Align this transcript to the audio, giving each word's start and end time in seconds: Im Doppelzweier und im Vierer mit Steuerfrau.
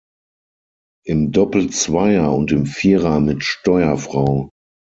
Im 1.05 1.31
Doppelzweier 1.31 2.33
und 2.35 2.51
im 2.51 2.65
Vierer 2.65 3.19
mit 3.19 3.43
Steuerfrau. 3.43 4.49